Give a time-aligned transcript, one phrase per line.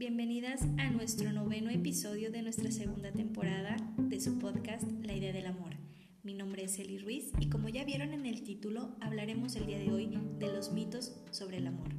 [0.00, 5.44] Bienvenidas a nuestro noveno episodio de nuestra segunda temporada de su podcast La idea del
[5.44, 5.74] amor.
[6.22, 9.78] Mi nombre es Eli Ruiz y como ya vieron en el título, hablaremos el día
[9.78, 11.90] de hoy de los mitos sobre el amor.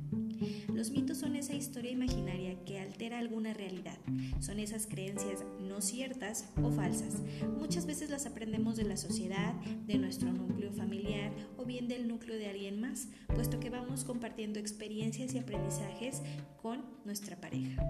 [0.73, 3.97] Los mitos son esa historia imaginaria que altera alguna realidad.
[4.39, 7.21] Son esas creencias no ciertas o falsas.
[7.59, 9.53] Muchas veces las aprendemos de la sociedad,
[9.87, 14.59] de nuestro núcleo familiar o bien del núcleo de alguien más, puesto que vamos compartiendo
[14.59, 16.21] experiencias y aprendizajes
[16.61, 17.83] con nuestra pareja.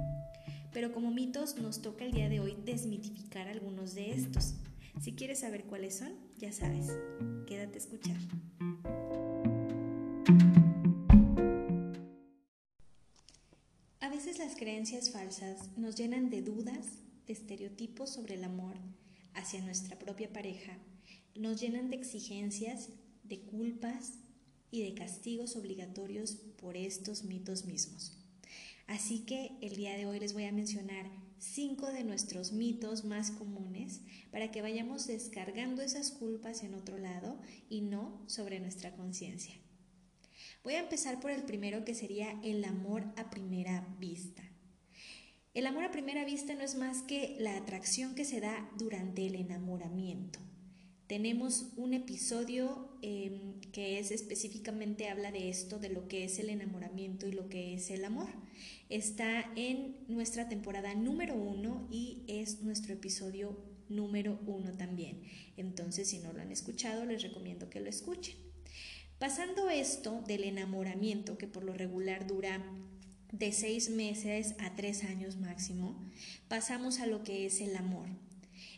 [0.73, 4.55] Pero como mitos nos toca el día de hoy desmitificar algunos de estos.
[5.01, 6.87] Si quieres saber cuáles son, ya sabes,
[7.47, 8.17] quédate a escuchar.
[14.41, 16.87] Las creencias falsas nos llenan de dudas,
[17.27, 18.75] de estereotipos sobre el amor
[19.35, 20.79] hacia nuestra propia pareja,
[21.35, 22.89] nos llenan de exigencias,
[23.23, 24.13] de culpas
[24.71, 28.17] y de castigos obligatorios por estos mitos mismos.
[28.87, 31.05] Así que el día de hoy les voy a mencionar
[31.37, 37.39] cinco de nuestros mitos más comunes para que vayamos descargando esas culpas en otro lado
[37.69, 39.53] y no sobre nuestra conciencia.
[40.63, 44.43] Voy a empezar por el primero que sería el amor a primera vista.
[45.55, 49.25] El amor a primera vista no es más que la atracción que se da durante
[49.25, 50.39] el enamoramiento.
[51.07, 56.49] Tenemos un episodio em, que es específicamente habla de esto, de lo que es el
[56.49, 58.29] enamoramiento y lo que es el amor.
[58.87, 63.57] Está en nuestra temporada número uno y es nuestro episodio
[63.89, 65.23] número uno también.
[65.57, 68.50] Entonces, si no lo han escuchado, les recomiendo que lo escuchen.
[69.21, 72.59] Pasando esto del enamoramiento, que por lo regular dura
[73.31, 75.95] de seis meses a tres años máximo,
[76.47, 78.07] pasamos a lo que es el amor.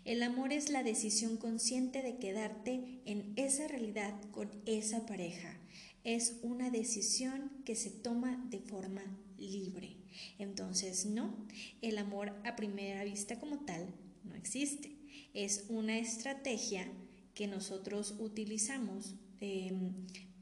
[0.03, 5.57] El amor es la decisión consciente de quedarte en esa realidad con esa pareja.
[6.03, 9.95] Es una decisión que se toma de forma libre.
[10.39, 11.47] Entonces, no,
[11.81, 13.87] el amor a primera vista como tal
[14.25, 14.97] no existe.
[15.33, 16.91] Es una estrategia
[17.33, 19.93] que nosotros utilizamos em,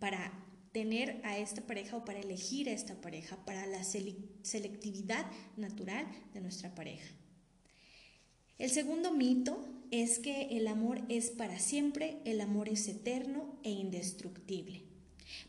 [0.01, 0.33] para
[0.71, 6.41] tener a esta pareja o para elegir a esta pareja, para la selectividad natural de
[6.41, 7.07] nuestra pareja.
[8.57, 13.69] El segundo mito es que el amor es para siempre, el amor es eterno e
[13.69, 14.85] indestructible.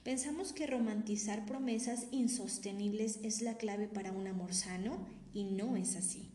[0.02, 5.96] Pensamos que romantizar promesas insostenibles es la clave para un amor sano y no es
[5.96, 6.30] así.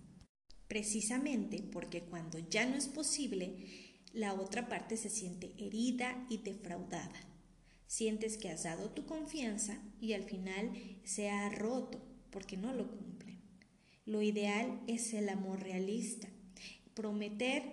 [0.67, 7.36] Precisamente porque cuando ya no es posible, la otra parte se siente herida y defraudada.
[7.87, 10.71] Sientes que has dado tu confianza y al final
[11.03, 13.39] se ha roto porque no lo cumplen.
[14.05, 16.27] Lo ideal es el amor realista.
[16.93, 17.63] Prometer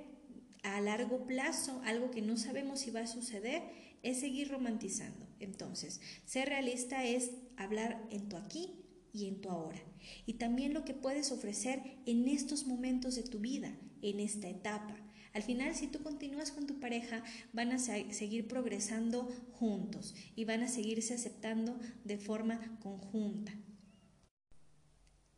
[0.62, 3.62] a largo plazo algo que no sabemos si va a suceder
[4.02, 5.26] es seguir romantizando.
[5.40, 9.82] Entonces, ser realista es hablar en tu aquí y en tu ahora.
[10.26, 14.96] Y también lo que puedes ofrecer en estos momentos de tu vida, en esta etapa.
[15.34, 20.62] Al final, si tú continúas con tu pareja, van a seguir progresando juntos y van
[20.62, 23.52] a seguirse aceptando de forma conjunta.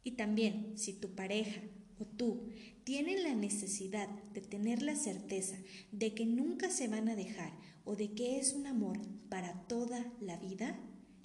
[0.05, 1.63] Y también, si tu pareja
[1.99, 2.51] o tú
[2.85, 5.57] tienen la necesidad de tener la certeza
[5.93, 7.53] de que nunca se van a dejar
[7.87, 10.79] o de que es un amor para toda la vida,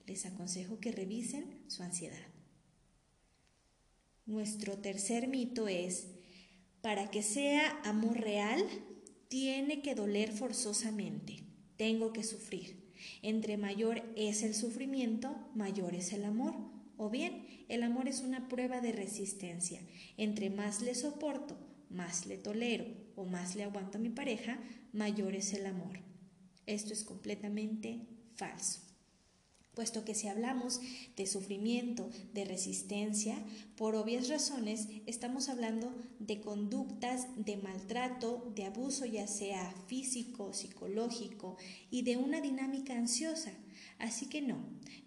[0.07, 2.25] les aconsejo que revisen su ansiedad.
[4.25, 6.07] Nuestro tercer mito es
[6.81, 8.63] para que sea amor real,
[9.27, 11.43] tiene que doler forzosamente.
[11.77, 12.91] Tengo que sufrir.
[13.21, 16.55] Entre mayor es el sufrimiento, mayor es el amor.
[16.97, 19.81] O bien, el amor es una prueba de resistencia.
[20.17, 21.57] Entre más le soporto,
[21.89, 24.59] más le tolero o más le aguanto a mi pareja,
[24.93, 25.99] mayor es el amor.
[26.65, 28.90] Esto es completamente falso
[29.73, 30.81] puesto que si hablamos
[31.15, 33.41] de sufrimiento, de resistencia,
[33.75, 41.57] por obvias razones estamos hablando de conductas de maltrato, de abuso ya sea físico, psicológico
[41.89, 43.53] y de una dinámica ansiosa.
[43.97, 44.57] Así que no,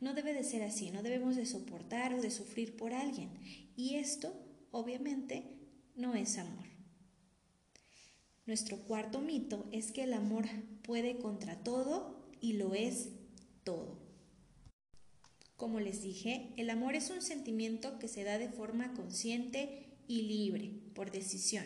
[0.01, 3.31] no debe de ser así, no debemos de soportar o de sufrir por alguien.
[3.77, 4.35] Y esto,
[4.71, 5.59] obviamente,
[5.95, 6.65] no es amor.
[8.47, 10.47] Nuestro cuarto mito es que el amor
[10.83, 13.09] puede contra todo y lo es
[13.65, 14.04] todo.
[15.57, 20.23] Como les dije, el amor es un sentimiento que se da de forma consciente y
[20.23, 21.65] libre, por decisión.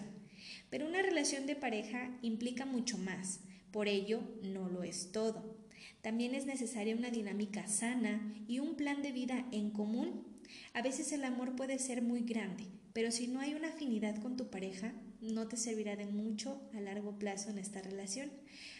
[0.68, 3.40] Pero una relación de pareja implica mucho más,
[3.72, 5.56] por ello no lo es todo.
[6.02, 10.38] También es necesaria una dinámica sana y un plan de vida en común.
[10.74, 14.36] A veces el amor puede ser muy grande, pero si no hay una afinidad con
[14.36, 18.30] tu pareja, no te servirá de mucho a largo plazo en esta relación.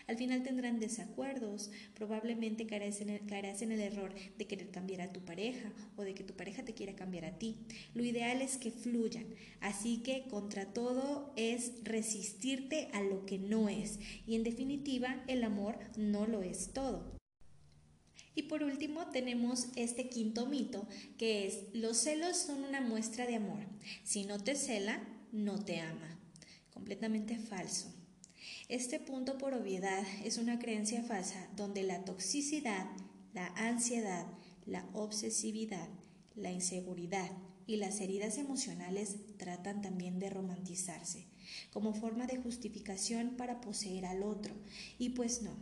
[0.06, 5.70] Al final tendrán desacuerdos, probablemente caerás en, el, error de querer cambiar a tu pareja
[5.96, 7.56] o de que tu pareja te quiera cambiar a ti.
[7.94, 9.26] Lo ideal es que fluyan,
[9.60, 15.44] así que contra todo es resistirte a lo que no es y en definitiva el
[15.44, 17.18] amor no lo es todo.
[18.34, 20.86] Y por último tenemos este quinto mito,
[21.18, 23.64] que es los celos son una muestra de amor.
[24.04, 25.02] Si no te cela,
[25.32, 26.18] no te ama.
[26.78, 27.92] Completamente falso.
[28.68, 32.86] Este punto por obviedad es una creencia falsa donde la toxicidad,
[33.34, 34.26] la ansiedad,
[34.64, 35.88] la obsesividad,
[36.36, 37.30] la inseguridad
[37.66, 41.26] y las heridas emocionales tratan también de romantizarse
[41.72, 44.54] como forma de justificación para poseer al otro.
[45.00, 45.56] Y pues no,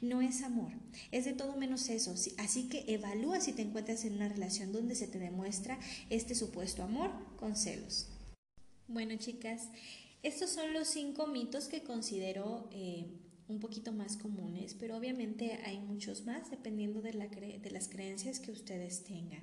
[0.00, 0.70] no es amor,
[1.10, 2.14] es de todo menos eso.
[2.38, 5.80] Así que evalúa si te encuentras en una relación donde se te demuestra
[6.10, 8.06] este supuesto amor con celos.
[8.86, 9.68] Bueno, chicas,
[10.22, 13.06] estos son los cinco mitos que considero eh,
[13.48, 19.02] un poquito más comunes, pero obviamente hay muchos más dependiendo de, las creencias que ustedes
[19.02, 19.42] tengan.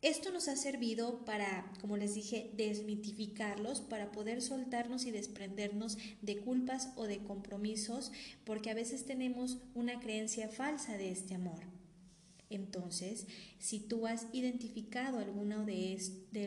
[0.00, 6.36] Esto nos ha servido para, como les dije, desmitificarlos, para poder soltarnos y desprendernos de
[6.36, 8.12] culpas o de compromisos,
[8.44, 11.64] porque a veces tenemos una creencia falsa de este amor.
[12.50, 13.26] Entonces,
[13.58, 15.98] si tú has identificado alguna de,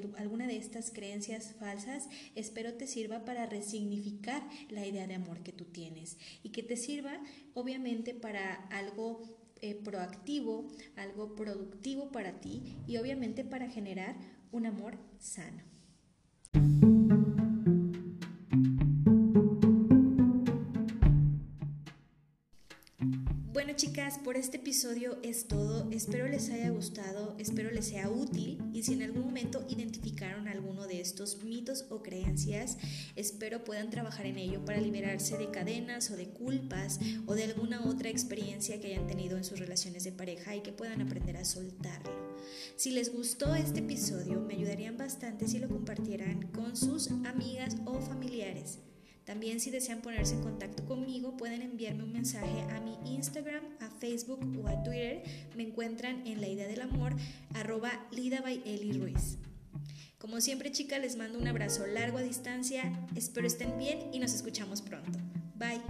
[0.02, 5.42] de, alguna de estas creencias falsas, espero te sirva para resignificar la idea de amor
[5.44, 7.20] que tú tienes y que te sirva
[7.54, 9.22] obviamente para algo
[9.62, 14.16] eh, proactivo, algo productivo para ti y obviamente para generar
[14.52, 15.64] un amor sano.
[24.24, 25.90] Por este episodio es todo.
[25.90, 30.86] Espero les haya gustado, espero les sea útil y si en algún momento identificaron alguno
[30.86, 32.78] de estos mitos o creencias,
[33.16, 37.84] espero puedan trabajar en ello para liberarse de cadenas o de culpas o de alguna
[37.86, 41.44] otra experiencia que hayan tenido en sus relaciones de pareja y que puedan aprender a
[41.44, 42.38] soltarlo.
[42.76, 48.00] Si les gustó este episodio, me ayudarían bastante si lo compartieran con sus amigas o
[48.00, 48.78] familiares.
[49.28, 53.90] También si desean ponerse en contacto conmigo pueden enviarme un mensaje a mi Instagram, a
[53.90, 55.22] Facebook o a Twitter.
[55.58, 57.14] Me encuentran en la idea del amor
[57.54, 59.38] arroba Lida by Eli Ruiz.
[60.18, 64.34] Como siempre chicas les mando un abrazo largo a distancia, espero estén bien y nos
[64.34, 65.20] escuchamos pronto.
[65.56, 65.82] Bye.